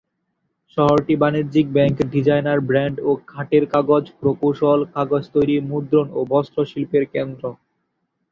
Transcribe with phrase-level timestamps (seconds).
[0.77, 7.03] শহরটি বাণিজ্যিক bank, designer brand ও কাঠের কাজ, প্রকৌশল, কাগজ তৈরি, মুদ্রণ ও বস্ত্র শিল্পের
[7.13, 7.43] কেন্দ্র।